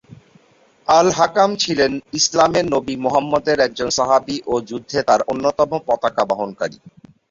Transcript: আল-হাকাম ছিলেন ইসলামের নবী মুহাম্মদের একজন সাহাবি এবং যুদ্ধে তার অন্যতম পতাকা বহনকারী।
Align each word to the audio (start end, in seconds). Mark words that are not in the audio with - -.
আল-হাকাম 0.87 1.49
ছিলেন 1.55 1.91
ইসলামের 2.13 2.65
নবী 2.65 2.93
মুহাম্মদের 2.97 3.57
একজন 3.59 3.89
সাহাবি 3.89 4.35
এবং 4.41 4.59
যুদ্ধে 4.61 4.99
তার 5.03 5.21
অন্যতম 5.23 5.71
পতাকা 5.87 6.23
বহনকারী। 6.25 6.77